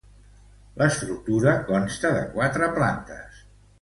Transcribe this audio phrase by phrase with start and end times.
[0.81, 3.45] L'estructura consta de quatre plantes.